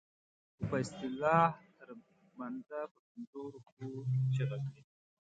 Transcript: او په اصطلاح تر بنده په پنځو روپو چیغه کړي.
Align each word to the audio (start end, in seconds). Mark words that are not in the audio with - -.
او 0.57 0.63
په 0.69 0.75
اصطلاح 0.83 1.53
تر 1.77 1.89
بنده 2.37 2.79
په 2.93 2.99
پنځو 3.09 3.41
روپو 3.53 3.87
چیغه 4.33 4.57
کړي. 4.65 4.81